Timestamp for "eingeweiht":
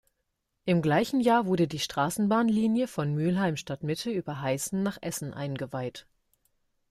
5.31-6.07